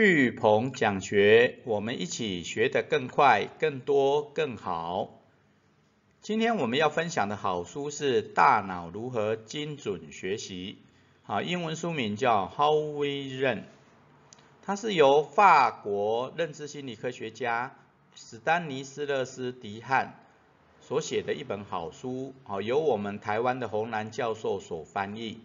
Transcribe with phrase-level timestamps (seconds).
[0.00, 5.18] 巨鹏讲学，我们一起学得更快、更多、更好。
[6.22, 10.78] 今天我们要分享的好书是《大脑如何精准学习》，
[11.26, 13.56] 好，英文书名叫《How We Learn》，
[14.62, 17.74] 它是由法国认知心理科学家
[18.14, 20.14] 史丹尼斯勒斯迪汉
[20.80, 25.40] 所写的一本好书，好，由我们台湾的洪兰教授所翻译。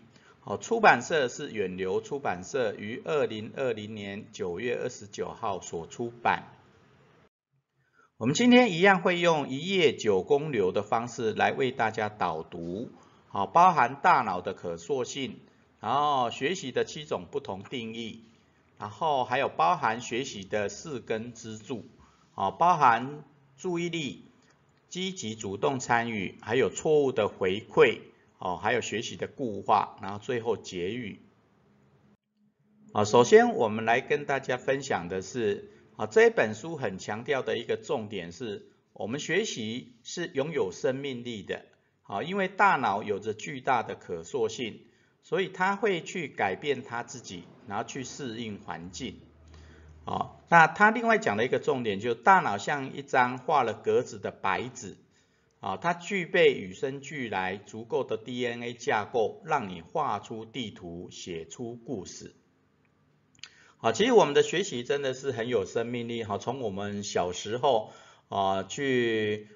[0.45, 6.43] 好，出版社是远流出版社，于二零二零年九月二十九号所出版。
[8.17, 12.89] 我们今天一样会用一页九公流的方式来为大家导读，
[13.29, 15.39] 好，包含大脑的可塑性，
[15.79, 18.25] 然后学习的七种不同定义，
[18.77, 21.85] 然后还有包含学习的四根支柱，
[22.33, 23.23] 好，包含
[23.55, 24.25] 注意力、
[24.89, 28.01] 积极主动参与，还有错误的回馈。
[28.43, 31.21] 哦，还有学习的固化，然后最后结语。
[32.91, 41.63] 啊，首先我们来跟大家分享的是，啊，这本书很强调的一个重点是，我们学习是拥有生命力的。
[42.01, 44.81] 啊，因为大脑有着巨大的可塑性，
[45.21, 49.21] 所以它会去改变它自己，然后去适应环境。
[50.03, 54.97] 啊，那他另外讲的一个重点，就大脑像一张画了格子的白纸。
[55.63, 62.35] 啊，它具备与生俱来足够的 DNA 架构，让你画出地图，写出故事。
[63.77, 66.25] 好，其实我们的学习真的是很有生命力。
[66.25, 67.93] 哈，从我们小时候
[68.27, 69.47] 啊去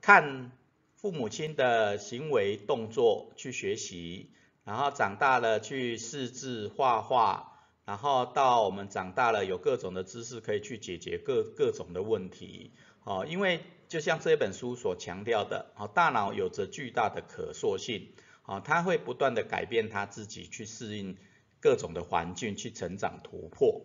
[0.00, 0.50] 看
[0.94, 4.30] 父母亲的行为动作去学习，
[4.64, 7.52] 然后长大了去识字画画，
[7.84, 12.72] 然后到我们长大了有各种的知识可以去解决各各种的问题。
[13.04, 18.08] 哦，因为就像这本书所强调的，啊，大脑有着巨大的可塑性，
[18.42, 21.16] 啊，它会不断的改变它自己，去适应
[21.60, 23.82] 各种的环境，去成长突破，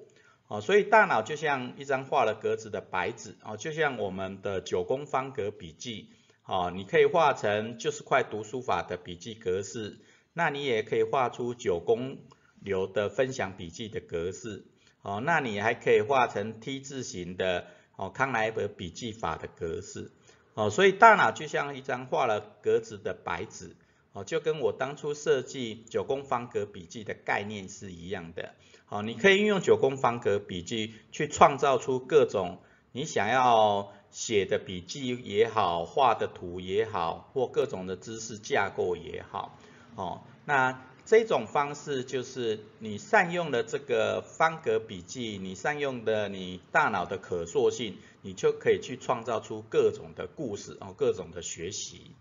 [0.48, 6.10] 啊，所以大脑就像一张画了格子的白纸，啊，就像我们的九宫方格笔记，
[6.42, 10.00] 啊，你可以画成就是块读书法的笔记格式，
[10.34, 12.18] 那你也可以画出九宫
[12.60, 14.66] 流的分享笔记的格式，
[15.04, 17.68] 哦，那你还可以画成 T 字形的。
[17.96, 20.12] 哦，康奈尔笔记法的格式，
[20.54, 23.76] 哦，所以大脑就像一张画了格子的白纸，
[24.14, 28.54] 哦，就跟我当初设计九宫方格笔记的概念是一样的。
[28.86, 32.60] 好，你可以运用九宫方格笔记去创造出各种
[32.92, 39.58] 你想要写的笔记也好，画的图也好，或各种的知识架构也好，
[39.96, 40.91] 哦，那。
[41.12, 52.12] 这种方式就是你善用了这个方格笔记，你善用的你大脑的可塑性，你就可以去创造出各种的故事哦，各种的学习。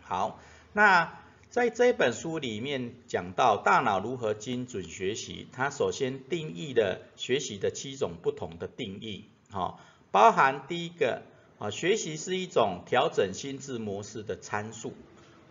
[0.00, 0.40] 好，
[0.72, 1.16] 那
[1.48, 9.78] 在这本书里面讲到大脑如何精准学习，它首先定义了学习的七种不同的定义，好，
[10.10, 11.22] 包含第一个
[11.60, 14.92] 啊，学习是一种调整心智模式的参数。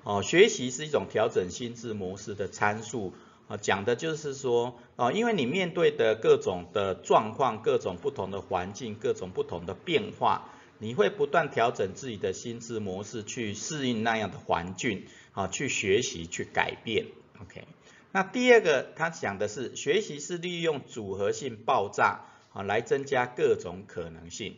[0.03, 3.13] 哦，学习是一种调整心智模式的参数
[3.47, 17.05] 啊，讲的就是说，哦，因为你面对的各种的状况、各种不同的环境、各种不同的变化，你会不断调整自己的心智模式去适应那样的环境，啊，去学习去改变。
[17.39, 17.65] OK，
[18.11, 22.21] 那第二个他讲的是，学习是利用组合性爆炸
[22.53, 24.55] 啊来增加各种可能性。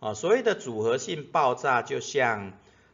[0.00, 2.52] 啊，所谓的组合性爆炸，就像，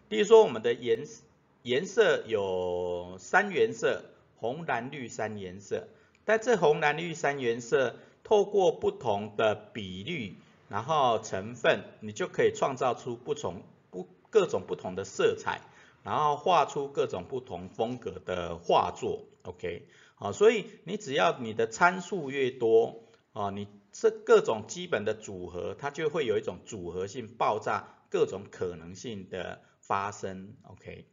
[0.08, 1.20] 比如说我们的颜色。
[1.64, 4.04] 颜色有三原色，
[4.36, 5.88] 红、蓝、绿三颜色。
[6.26, 10.36] 但这红、蓝、绿三原色，透过不同的比率，
[10.68, 15.62] 然后成分，你就可以创造出不同不各种不同的色彩，
[16.02, 19.24] 然后画出各种不同风格的画作。
[19.44, 30.52] OK，好，所以你只要你的参数越多，啊，你这各种基本的组合，它就会有一种组合性爆炸，各种可能性的发生。
[30.64, 31.06] OK。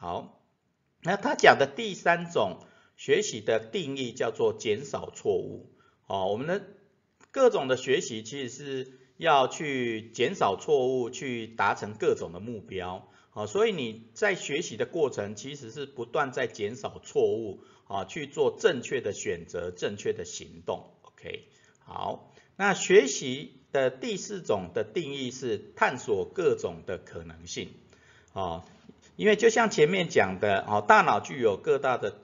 [0.00, 0.40] 好，
[1.02, 2.60] 那他讲的第三种
[2.96, 5.72] 学习的定义叫做减少错误。
[6.06, 6.64] 哦，我们的
[7.32, 13.08] 各种的学习其实是要去减少错误，去达成各种的目标。
[13.32, 20.92] 哦，所以你在学习的过程其实是不断在减少错误，啊，去做正确的选择、正确的行动。
[21.02, 21.48] OK，
[21.80, 27.70] 好，那学习的第四种的定义是探索各种的可能性。
[28.32, 28.62] 哦。
[29.18, 32.20] 因为就像前面讲的，哦，大脑具有各大的、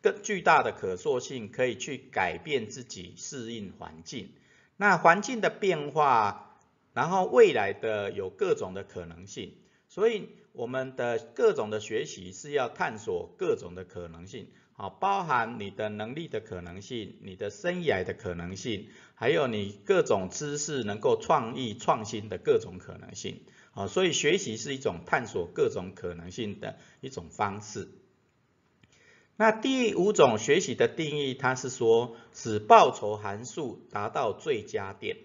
[0.00, 4.30] 更巨大的可塑性，可以去改变自己，适应环境。
[4.78, 6.58] 那环境的变化，
[6.94, 9.52] 然后未来的有各种的可能性，
[9.88, 14.48] 所以我们的各种的学习是要探索各种的可能性。
[14.78, 23.42] 啊，包含你的能力的可能性，你的生涯的可能性，还有你各种知识能够创意创新的各种可能性。
[23.78, 27.88] 啊，所以学习是一种探索各种可能性的一种方式。
[29.36, 35.18] 那第五种学习的定义，它是说使报酬函数达到最佳点。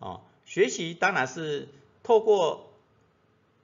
[0.00, 1.68] 啊，学习当然是
[2.02, 2.72] 透过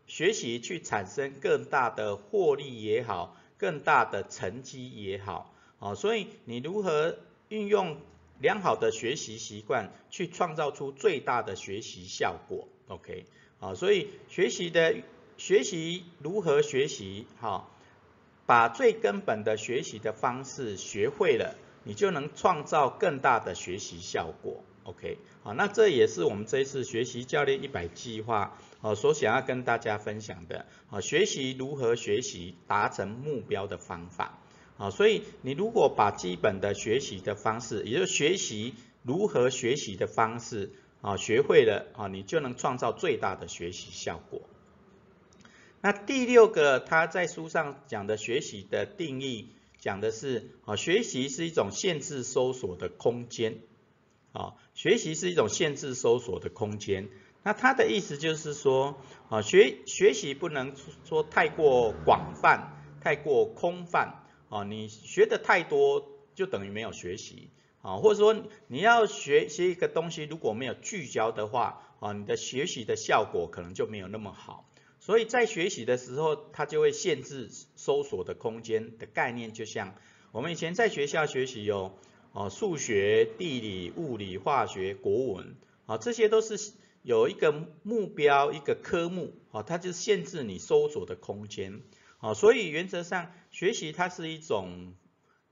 [0.06, 5.52] 学习去产生更大的获利也好，更大的成绩也好。
[5.80, 7.18] 啊，所以你如何
[7.48, 7.96] 运用
[8.38, 13.26] 良好的学习习惯，去创造出最大的学习效果？OK。
[13.60, 14.96] 啊，所以学习的
[15.36, 17.26] 学习如何学习？
[17.40, 17.68] 哈，
[18.46, 24.64] 把最根本的学习的方式学会了，你就能创造更大的学习效果。
[24.84, 34.38] OK，好，那这也是我们这一次学习教练一百计划啊所想要跟大家分享的啊，学习如何学习达成目标的方法
[34.78, 34.88] 啊。
[34.88, 40.70] 所以你如果把基本的学习的方式，也就是学习如何学习的方式。
[41.00, 44.42] 啊，学会了啊，你就能创造最大的学习效果。
[45.80, 49.48] 那第六个，他在书上讲的学习的定义，
[49.78, 53.60] 讲的是啊，学习是一种限制搜索的空间。
[54.32, 57.08] 啊，学习是一种限制搜索的空间。
[57.42, 58.98] 那他的意思就是说，
[59.28, 60.74] 啊，学学习不能
[61.04, 64.22] 说太过广泛，太过空泛。
[64.50, 67.50] 啊，你学的太多，就等于没有学习。
[67.82, 68.36] 啊，或者说
[68.66, 74.68] 你要学习一个东西，如果没有聚焦的话，啊，你的学习的效果可能就没有那么好。
[74.98, 79.94] 所以在学习的时候，它就会限制搜索的空间的概念，就像
[80.30, 81.96] 我们以前在学校学习有，
[82.32, 85.56] 哦，数学、地理、物理、化学、国文，
[85.86, 86.72] 啊，这些都是
[87.02, 91.80] 有一个目标、一个科目，啊，它就限制你搜索的空间，
[92.18, 94.92] 啊，所以原则上学习它是一种。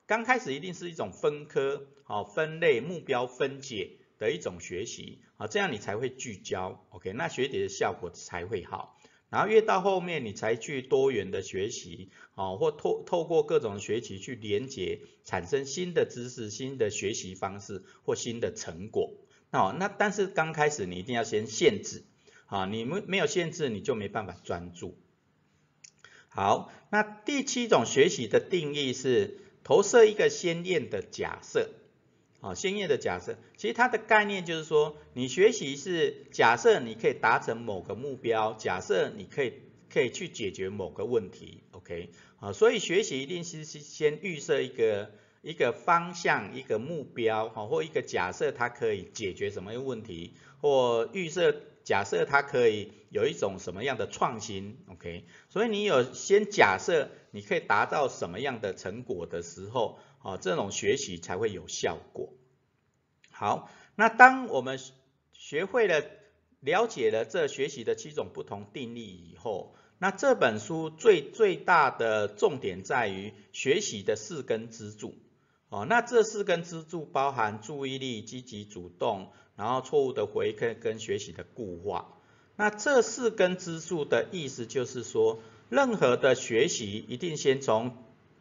[0.09, 8.99] 刚开始一定是一种分科、好分类、目标分解的一种学习，啊，这样你才会聚焦，OK，那学习的效果才会好。
[9.29, 19.13] 然后越到后面，你才去多元的学习，啊，或透透过各种学习去连接，产生新的知识、新的学习方式或新的成果。
[19.51, 22.03] 那那但是刚开始你一定要先限制，
[22.47, 24.97] 啊，你们没有限制，你就没办法专注。
[26.29, 29.41] 好，那第七种学习的定义是。
[29.69, 31.69] 投射一个鲜艳的假设，
[32.41, 39.53] 啊，鲜艳的假设，其实它的概念就是说，你学习是假设你可以达成某个目标，假设你可以
[39.93, 42.09] 可以去解决某个问题，OK，
[42.41, 45.11] 啊，所以学习一定是先预设一个
[45.43, 50.33] 一个方向，一个目标，哈，或一个假设它可以解决什么问题，
[50.63, 51.55] 或预设。
[51.89, 55.25] 假设它可以有一种什么样的创新，OK？
[55.49, 62.35] 所以你有先假设你可以达到什么样的成果的时候，啊，这种学习才会有效果。
[63.31, 64.79] 好，那当我们
[65.33, 66.05] 学会了、
[66.61, 75.15] 了解了这学习的七种不同定义以后，那这本书最最大的重点在于学习的四根支柱。
[75.71, 79.29] 哦，那这四根支柱包含注意力、积极主动。
[79.59, 82.15] 然后错误的回馈跟学习的固化，
[82.55, 87.97] 那这四根支柱的意思就是说，任何的学习一定先从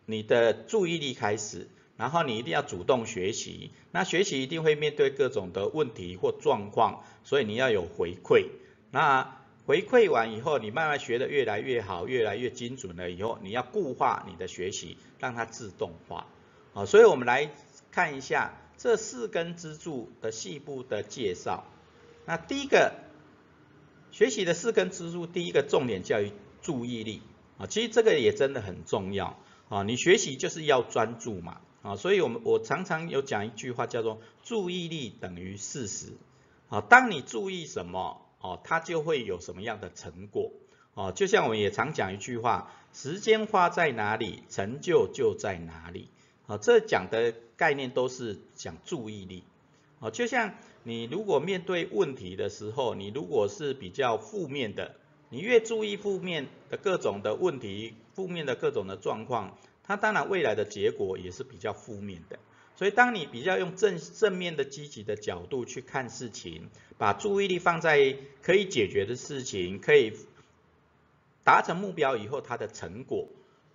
[0.06, 3.71] 你的注意力开始，然后你一定要主动学习。
[3.91, 8.46] 那学习一定会面对各种的问题或状况，所以你要有回馈。
[8.91, 16.27] 那回馈完以后，你慢慢学的越来越好，越来越精准了以后，你要固化你的学习，让它自动化。
[16.77, 17.50] 啊，所以我们来
[17.91, 18.53] 看一下。
[18.79, 21.65] 这四根支柱的细部的介绍。
[22.27, 22.93] 那第一个
[24.12, 26.31] 学习的四根支柱，第一个重点在于
[26.62, 27.24] 注意力
[27.57, 29.81] 啊，其实这个也真的很重要啊。
[29.81, 36.13] 你学习就是要专注嘛啊，所以我们我常常有讲一句话叫做注意力等于事实
[36.69, 36.79] 啊。
[36.81, 40.51] 当你注意什么哦，它就会有什么样的成果
[40.93, 41.12] 哦。
[41.12, 46.12] 就像我们也常讲一句话，时间花在哪里，成就就在哪里。
[46.48, 49.44] 啊，这讲的概念都是讲注意力。
[50.00, 54.96] 啊，就像你如果面对问题的时候，你如果是比较负面的，
[55.30, 62.39] 你越注意负面的各种的问题、负面的各种的状况，它当然未来的结果也是比较负面的。
[62.75, 70.13] 所以，当你比较用正正面的、积极的角度去看事情，把注意力放在可以解决的事情、可以
[71.44, 73.27] 达成目标以后它的成果。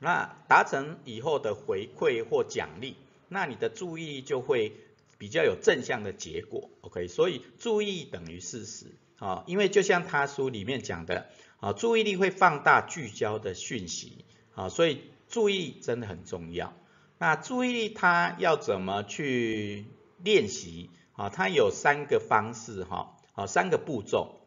[0.02, 2.96] 那达成以后的回馈或奖励，
[3.28, 4.72] 那你的注意力就会
[5.16, 7.06] 比较有正向的结果，OK？
[7.06, 8.86] 所以注意等于事实
[9.18, 11.28] 啊，因为就像他书里面讲的
[11.60, 14.24] 啊，注意力会放大聚焦的讯息
[14.56, 16.74] 啊，所以注意真的很重要。
[17.18, 19.86] 那注意力它要怎么去
[20.18, 20.90] 练习？
[21.12, 24.40] 啊，它有三个方式哈，啊，三个步骤。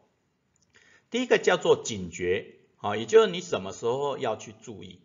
[1.10, 5.00] 第一个叫做警觉，啊，也就是你什么时候要去注意，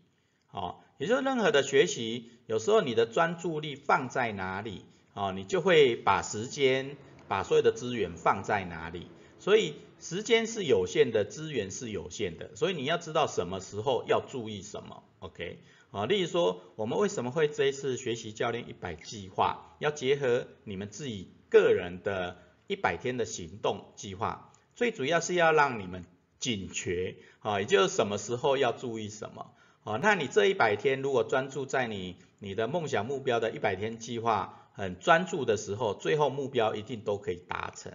[0.51, 9.07] 哦，也就是任何的学习，有时候你的专注力放在哪里，啊，你就会把时间、把所有的资源放在哪里。
[9.39, 15.57] 所以时间是有限的，资源是有限的，所以你要知道什么时候要注意什么，OK？
[15.89, 26.05] 啊，例如说，我们为什么会这一次学习教练一百计划，要结合你们自己个人的一百天的行动计划，最主要是要让你们
[26.39, 29.51] 警觉，啊，也就是什么时候要注意什么，
[29.83, 37.91] 哦，那你这一百天如果专注在你你的梦想目标的一百天计划，很专注的时候，最后目标一定都可以达成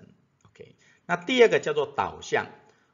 [0.48, 0.74] ，OK？
[1.06, 2.46] 那第二个叫做导向，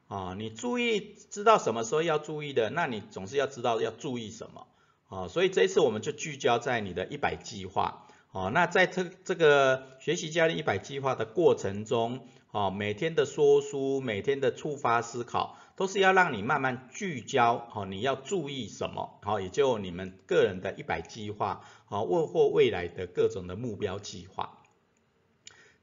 [0.08, 4.66] 啊，你注意知道什么时候要注意的，那你总是要知道要注意什么。
[5.08, 8.06] 哦，所以这一次我们就聚焦在你的一百计划。
[8.30, 17.68] 哦，那在这这个学习教练一百计划的过程中，哦，每天的说书，每天的触发思考，都是要让你慢慢聚焦。
[17.74, 19.18] 哦，你要注意什么？
[19.20, 24.62] 好，也就你们个人的一百计划，好，或或未来的各种的目标计划。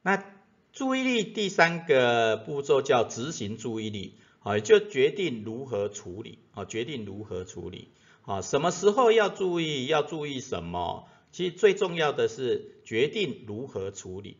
[0.01, 0.23] 那
[0.71, 7.89] 注意力第三个步骤叫执行注意力，好，也就决定如何处理，好，决定如何处理。
[8.21, 9.85] 啊，什么时候要注意？
[9.85, 11.09] 要注意什么？
[11.33, 14.37] 其实最重要的是决定如何处理。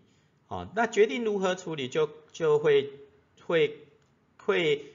[0.48, 2.94] 啊，那决定如何处理，就就会
[3.46, 3.78] 会
[4.38, 4.94] 会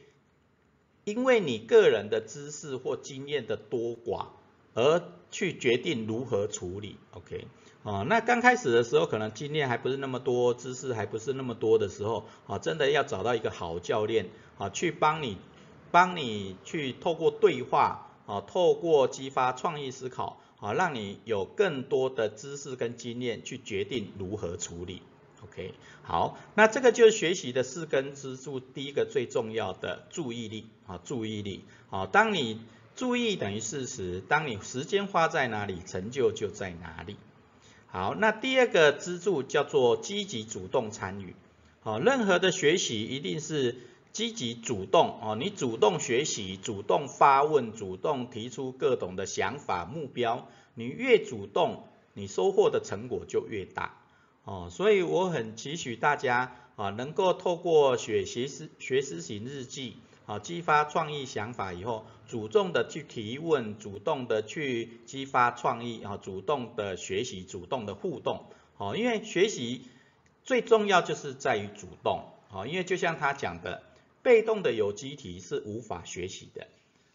[1.04, 4.26] 因为你个人的知识或经验的多寡
[4.74, 6.96] 而去决定如何处理。
[7.12, 7.46] OK，
[7.82, 15.38] 啊，那刚开始的时候可能经验还不是那么多，知识还不是那么多的时候，啊，真的要找到一个好教练，啊，去帮你
[15.90, 18.10] 帮你去透过对话。
[18.26, 25.02] 啊，透过激发创意思考，啊，让你有更多的知识跟经验去决定如何处理。
[25.54, 32.60] OK，好，那这个就是学习的四根支柱，第一个最重要的注意力，啊，注意力，啊，当你
[32.96, 37.16] 注意等于事实，当你时间花在哪里，成就就在哪里。
[37.86, 41.36] 好，那第二个支柱叫做积极主动参与，
[41.80, 43.76] 好，任何的学习一定是。
[44.14, 51.82] 积极主动哦，你主动学习，主动发问，主动提出各种的想法目标，你越主动，
[52.12, 54.03] 你收获的成果就越大
[54.44, 54.68] 哦。
[54.70, 59.96] 所以我很期许大家啊，能够透过学习思学思型日记
[60.26, 68.44] 啊，激发创意想法以后，主动的去提问，主动的去激发创意啊，主动的学习，主动的互动
[68.78, 68.96] 哦。
[68.96, 69.82] 因为学习
[70.42, 73.82] 最重要就是在于主动哦，因为就像他讲的。
[74.24, 76.66] 被动的有机体是无法学习的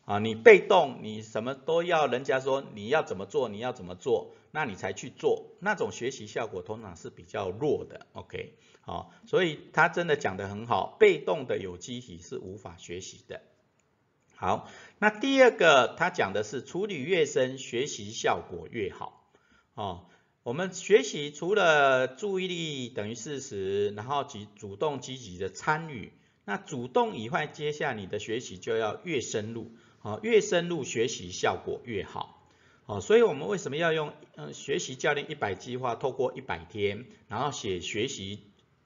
[0.10, 0.18] 啊！
[0.18, 8.08] 你被动，你什么都要人家说你要怎么做，你要怎么做，那你才去做，那种学习效果通常是比较弱的。
[8.14, 13.42] OK，好，所以他真的讲得很好，被动的有机体是无法学习的。
[14.36, 19.32] 好，那第二个他讲的是处理越深，学习效果越好。
[19.76, 20.08] 哦，
[20.42, 26.14] 我们学习除了注意力等于事实，然后及主动积极的参与。
[26.46, 29.72] 那主动以外，接下你的学习就要越深入，
[30.02, 32.42] 啊，越深入学习效果越好，
[32.86, 38.40] 啊，所以我们为什么要用嗯学习教练一百计划，透过一百天，然后写学习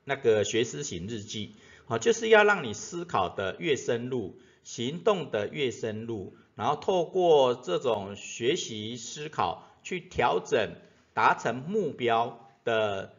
[0.04, 1.56] 那个学思型日记，
[1.88, 10.76] 啊，就是要让你思考的越深入，行动的越深入，然后透过这种学习思考去调整
[11.14, 13.14] 达成目标的。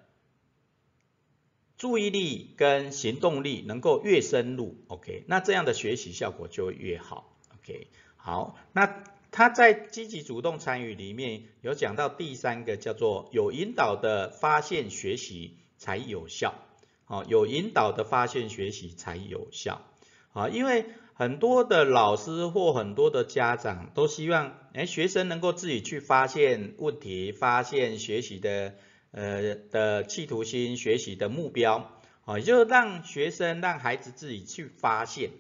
[1.77, 7.34] 注意力跟行动力能够越深入，OK，那这样的学习效果就会越好。
[7.65, 16.55] ，OK，好，那他在积极主动参与里面有讲到第三个叫做有引导的发现学习才有效，
[17.07, 19.81] 好，有引导的发现学习才有效，
[20.33, 28.75] 啊，因为很多的老师或很多的家长都希望，哎，学生能够自己去发现问题，发现学习的。
[29.17, 35.31] 呃的企图心、学习的目标，啊，也就让学生、让孩子自己去发现。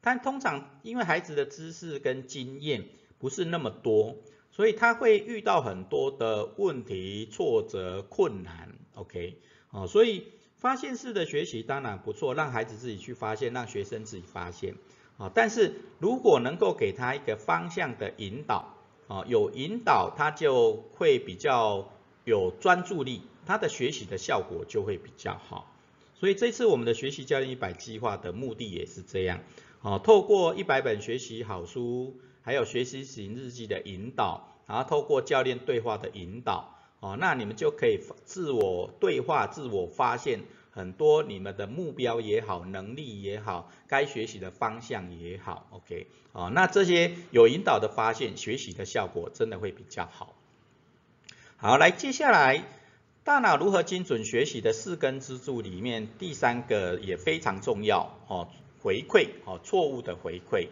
[0.00, 2.84] 但通常因为孩子的知识跟经验
[3.18, 4.16] 不是那么多，
[4.50, 8.72] 所以他会遇到很多的问题、挫折、困难。
[8.94, 9.36] OK，
[9.70, 10.26] 哦，所以
[10.56, 14.74] 发现式的学习当然不错，让孩子自己去发现，让学生自己发现。
[15.18, 18.74] 啊，但是如果能够给他一个方向的引导，
[19.08, 21.90] 啊，有引导他就会比较。
[22.26, 25.74] 有专注力，他的学习的效果就会比较好。
[26.14, 29.40] 所以这次我们的学习教练一百计划的目的也是这样，
[29.82, 50.34] 啊，透过一百本学习好书，还有学习型日记的引导，然后透过教练对话的引导，哦，那你们就可以自我对话、自我发现很多你们的目标也好、能力也好、该学习的方向也好，OK，哦，那这些有引导的发现，学习的效果真的会比较好。
[51.56, 52.64] 好，来接下来，
[53.24, 58.48] 大脑如何精准学习的四根支柱里面，第三个也非常重要哦，
[58.82, 60.68] 回馈哦，错误的回馈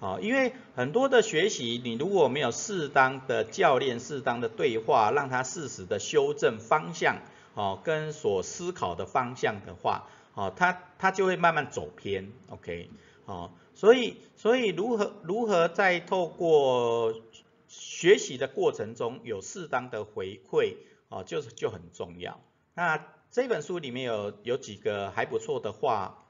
[0.00, 7.18] 哦，因为很多的学习，你如果没有适当的教练、适当的对话，让他适时的修正方向
[7.54, 12.90] 哦，跟所思考的方向的话，哦，他他就会慢慢走偏，OK，
[13.26, 17.14] 哦，所以所以如何如何在透过
[17.68, 20.74] 学习的过程中有适当的回馈，
[21.08, 22.40] 哦，就是就很重要。
[22.74, 26.21] 那这本书里面有有几个还不错的话，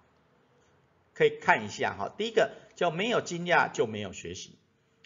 [1.14, 2.12] 可以看一下哈。
[2.16, 4.58] 第一个叫没有惊讶就没有学习，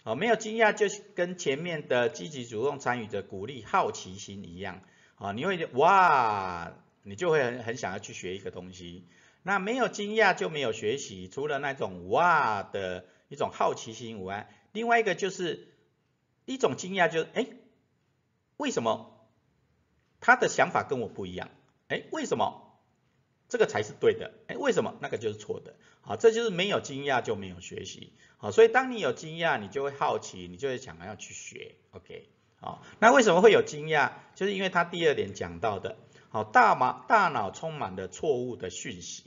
[0.03, 4.81] 哦，没有惊讶就是跟前面的积极主动参与的鼓励好奇心一样，
[5.15, 6.73] 啊，你会哇，
[7.03, 9.05] 你就会很很想要去学一个东西。
[9.43, 15.73] 那没有惊讶就没有学习，除了那种哇的一种好奇心以外，另外一个就是。
[16.49, 17.45] 一种惊讶就是，哎，
[18.55, 19.27] 为什么
[20.21, 21.49] 他的想法跟我不一样？
[21.89, 22.66] 哎，为什么
[23.49, 24.33] 这个才是对的？
[24.47, 25.75] 哎，为什么那个就是错的？
[26.01, 28.13] 好，这就是没有惊讶就没有学习。
[28.37, 31.75] 好，所以当你有惊讶，你就会好奇，你就会想要去学。
[31.91, 34.11] OK，好，那为什么会有惊讶？
[34.35, 35.97] 就是因为他第二点讲到的，
[36.29, 39.23] 好，大脑大脑充满了错误的讯息。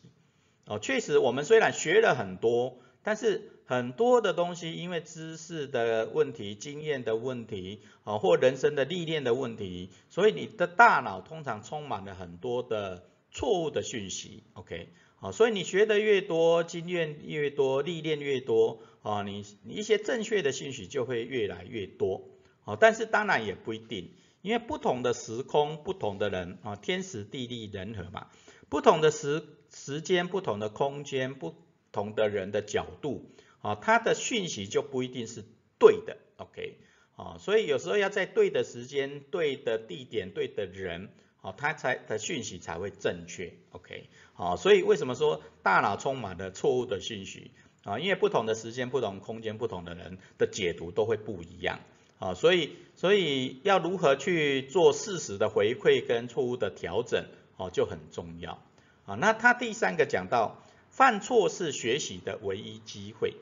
[0.67, 3.53] 哦，确实，我们虽然学了很多，但是。
[3.71, 14.43] 很多的东西，因为知识的问题、经验的问题，啊，或人生的历练的问题，所以你的大脑通常充满了很多的错误的讯息。
[14.55, 22.29] OK，好，所以你学的越多，经验越多，历练越多，啊，你你一些正确的讯息就会越来越多。
[22.63, 28.27] 好，但是当然也不一定，因为不同的时空、不同的人，啊，天时地利人和嘛，
[28.69, 29.43] 不同的时
[29.75, 31.55] 时间、不同的空间、不
[31.93, 33.31] 同的人的角度。
[33.63, 35.45] 啊，他的讯息就不一定是
[35.79, 36.79] 对的，OK，
[37.15, 47.51] 啊，所以有时候要在对的时间、对的地点、对的人，好，它才的讯息才会正确，OK，好，所以为什么说大脑充满了错误的讯息
[47.85, 47.99] 啊？
[47.99, 51.81] 因为不同的时间、不同空间、不同的人的解读都会不一样，
[52.19, 57.25] 啊，所以所以要如何去做事实的回馈跟错误的调整，
[57.57, 58.63] 哦，就很重要，
[59.07, 63.35] 啊，那他第三个讲到，犯错是学习的唯一机会。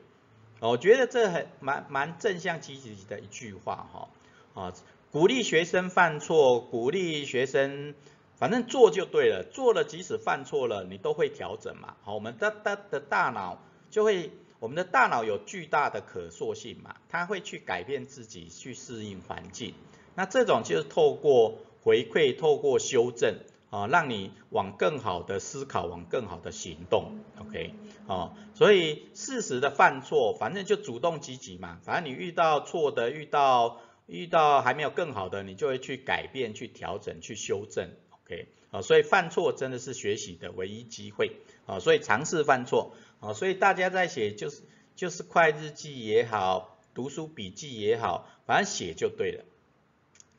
[0.61, 4.09] 我觉得这很蛮蛮正向积极的一句话哈，
[4.55, 4.75] 啊，
[5.11, 7.95] 鼓励学生犯错，鼓励学生，
[8.37, 11.97] 反正做就对了，做了即使犯错了，你都会调整嘛。
[12.03, 19.73] 好，我们的的的大脑就会，我们的大脑有巨大的可塑性嘛，它会去改变自己，去适应环境。
[20.15, 23.39] 那这种就是透过回馈，透过修正。
[23.71, 27.75] 啊，让你往更好的思考，往更好的行动，OK，
[28.07, 33.77] 哦，所以适时的犯错，反正就主动积极嘛，反正你遇到错的，遇到
[34.09, 37.91] 遇到还没有更好的，你就会去改变、去调整、去修正
[38.25, 44.63] ，OK，啊，所以犯错真的是学习的唯一机会，啊，所以尝试犯错，啊，所以大家在写就是
[44.97, 49.45] 就是快日记也好，读书笔记也好，反正写就对了。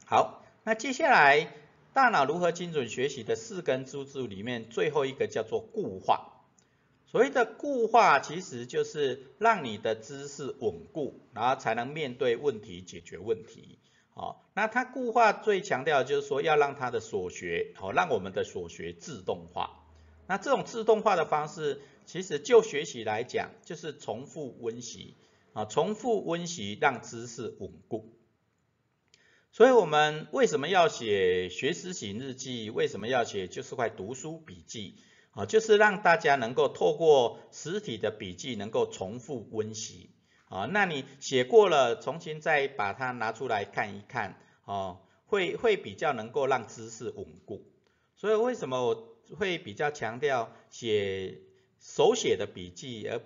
[0.06, 1.48] 好，那接下来。
[1.92, 6.39] 大脑如何精准学习的四根支柱里面，最后一个叫做固化。
[7.12, 13.80] 所谓的固化，其实就是让你的知识稳固，然后才能面对问题、解决问题。
[14.14, 19.84] 好，那它固化最强调的就是说，要让它的所学，好，让我们的所学自动化。
[20.28, 25.16] 那这种自动化的方式，其实就学习来讲，就是重复温习，
[25.54, 28.14] 啊，重复温习让知识稳固。
[29.52, 32.70] 所以我们为什么要写学思型日记？
[32.70, 34.94] 为什么要写就是块读书笔记？
[35.32, 40.10] 啊，就是让大家能够透过实体的笔记，能够重复温习。
[40.48, 47.66] 啊，那你写过了，重新再把它拿出来看一看，哦，会会比较能够让知识稳固。
[48.16, 51.40] 所以为什么我会比较强调写
[51.80, 53.22] 手写的笔记，而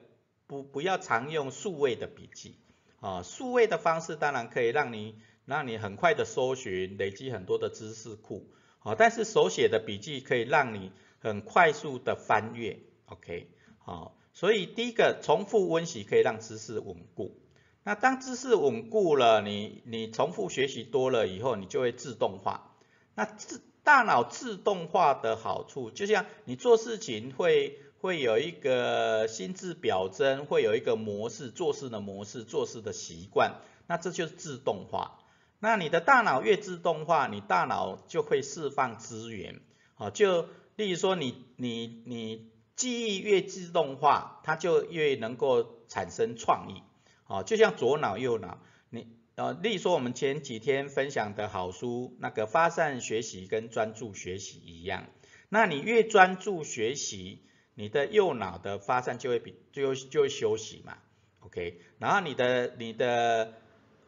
[0.47, 2.57] 不不要常用数位的笔记？
[2.99, 5.15] 啊，数位的方式当然可以让你。
[5.45, 8.47] 让你很快的搜寻，累积很多的知识库，
[8.79, 17.39] 啊，但是手写的笔记可以让你很快速的翻阅，OK，好，所以第一个重复温习可以让知识稳固。
[17.85, 22.75] 那当知识稳固了，你你重复学习多了以后，你就会自动化。
[23.15, 35.19] 那自大脑自动化的好处，就像你做事情会会有一个心智表征，会有一个模式，做事的模式，做事的习惯，那这就是自动化。
[35.59, 39.61] 那你的大脑越自动化，你大脑就会释放资源，
[39.95, 46.81] 好，就例如说你你你记忆越自动化，它就越能够产生创意，
[47.27, 48.57] 哦，就像左脑右脑，
[48.89, 55.05] 你呃，例如说我们前几天分享的好书，那个发散学习跟专注学习一样，
[55.49, 57.39] 那你越专注学习，
[57.75, 60.97] 你的右脑的发散就会比就就会休息嘛
[61.41, 63.53] ，OK，然后你的你的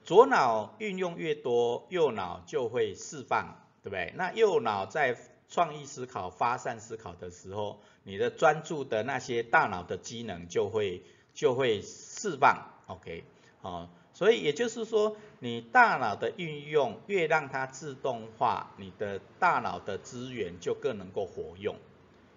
[0.04, 4.14] 左脑运用越多，右脑就会释放，对不对？
[4.16, 5.18] 那右脑在
[5.56, 11.02] 创意思考、发散思考的时候，你的专注的那些大脑的机能就会
[11.34, 13.24] 就会释放，OK，
[13.62, 21.78] 好，所以也就是说，你大脑的运用越让它自动化，你的大脑的资源就更能够活用。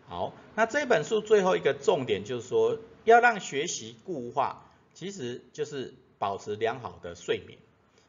[0.07, 5.95] 好，那这本书最后一个重点就是说，要让学习固化，其实就是。
[6.21, 7.61] 保持良好的睡眠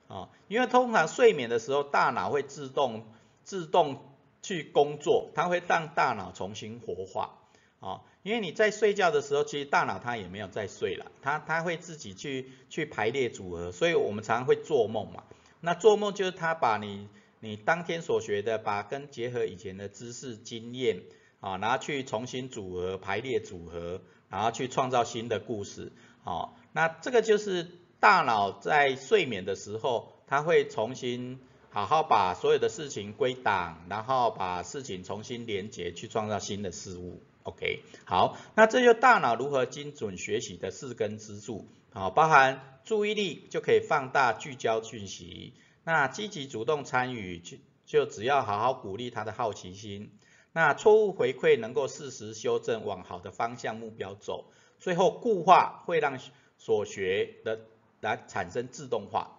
[0.07, 3.05] 啊，因为通常睡眠的时候，大脑会自动
[3.43, 4.01] 自动
[4.41, 7.39] 去工作，它会让大脑重新活化
[7.79, 8.01] 啊。
[8.23, 15.23] 因为你在睡觉的时候，其实大脑它也没有在睡了，它它会自己去去排列组合，所以我们常常会做梦嘛。
[15.61, 17.07] 那做梦就是它把你
[17.39, 21.03] 你当天所学的，把跟结合以前的知识经验
[21.39, 25.91] 啊，然后去重新组合排列组合，然后去创造新的故事
[26.23, 26.49] 啊。
[26.73, 27.67] 那这个就是。
[28.01, 37.21] 大脑在睡眠的时候，它会重新好好把所有的事情归档，然后把事情重新连接，去创造新的事物。
[37.43, 45.53] OK，好，那这就大脑如何精准学习的四根支柱，好，包含注意力就可以放大聚焦讯息，
[45.83, 50.11] 那积极主动参与就就只要好好鼓励他的好奇心，
[50.51, 54.45] 那错误回馈能够适时修正，往好的方向目标走，
[54.79, 56.19] 最后固化会让
[56.57, 57.59] 所学的。
[58.01, 59.38] 来产生自动化。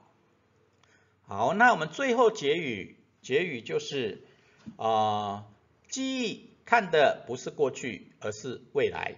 [1.30, 4.24] 好，那我们最后结语，结语就是
[4.74, 5.46] 啊，
[5.88, 9.14] 记忆看的不是过去，而是未来。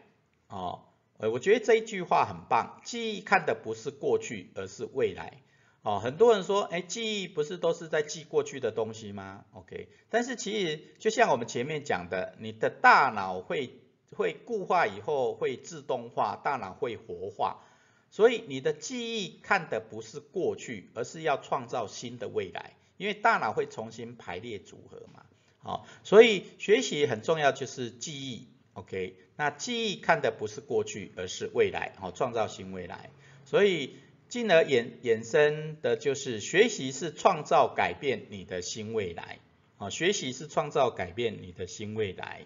[0.46, 0.82] 哦，
[1.16, 5.40] 呃，我觉得这一句话很棒，记忆看的不是过去，而是未来。
[5.80, 13.80] 哦，很多人说，哎，记忆不是都是在记过去的东西吗？OK，但是其实就像我们前面讲的，你的大脑会
[14.14, 17.64] 会固化以后会自动化，大脑会活化。
[18.12, 25.24] 所以你的记忆看的不是过去，而是要创造新的未来，因为大脑会重新排列组合嘛。
[25.62, 28.48] 好，所以学习很重要，就是记忆。
[28.74, 33.08] OK，那记忆看的不是过去，而是未来，好，创造新未来。
[33.46, 33.96] 所以
[34.28, 39.38] 进而衍衍生的就是学习是创造改变你的新未来。
[39.78, 42.44] 好，学习是创造改变你的新未来。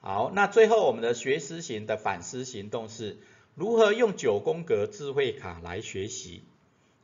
[0.00, 3.16] 好，那最后我们的学思型的反思行动是。
[3.54, 6.42] 如何用九宫格智慧卡来学习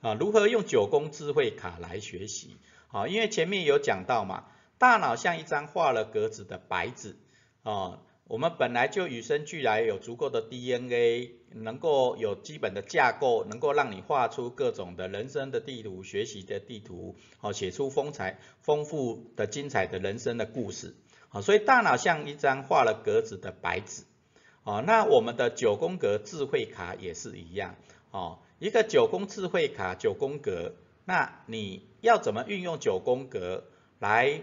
[0.00, 0.14] 啊？
[0.14, 2.56] 如何用九宫智慧卡来学习？
[2.90, 4.44] 啊，因为前面有讲到嘛，
[4.78, 7.16] 大脑像一张画了格子的白纸
[7.64, 20.94] 啊，我们本来就与生俱来有足够的 DNA，能够有基本的架构，能够让你画出各种的人生的地图、学习的地图，好，写出丰彩丰富的精彩的人生的故事，
[21.28, 24.04] 好，所以大脑像一张画了格子的白纸。
[24.68, 27.76] 哦，那我们的九宫格智慧卡也是一样，
[28.10, 30.74] 哦，一个九宫智慧卡九宫格，
[31.06, 33.64] 那你要怎么运用九宫格
[33.98, 34.42] 来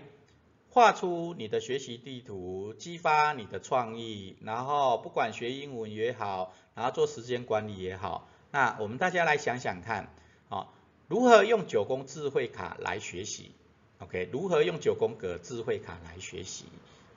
[0.72, 10.12] 画出你的学习地图，激发你的创意，然后不管学英文也好，然后做时间管理也好，那我们大家来想想看，
[10.50, 10.70] 哦，
[11.08, 13.52] 如何用九宫智慧卡来学习
[14.00, 16.66] ？OK，如何用九宫格智慧卡来学习？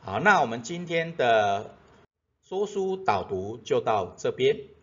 [0.03, 1.75] 好，那我们今天的。
[2.49, 4.78] 说书导读就到这边。